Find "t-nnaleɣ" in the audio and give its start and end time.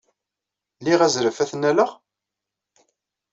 1.49-1.91